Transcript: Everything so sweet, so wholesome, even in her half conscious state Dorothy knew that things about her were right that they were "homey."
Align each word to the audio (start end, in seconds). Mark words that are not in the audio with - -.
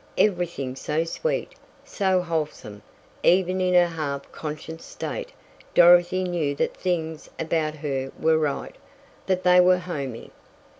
Everything 0.17 0.75
so 0.75 1.03
sweet, 1.03 1.53
so 1.85 2.21
wholesome, 2.23 2.81
even 3.21 3.61
in 3.61 3.75
her 3.75 3.85
half 3.85 4.31
conscious 4.31 4.83
state 4.83 5.31
Dorothy 5.75 6.23
knew 6.23 6.55
that 6.55 6.75
things 6.75 7.29
about 7.37 7.75
her 7.75 8.11
were 8.19 8.39
right 8.39 8.75
that 9.27 9.43
they 9.43 9.59
were 9.61 9.77
"homey." 9.77 10.31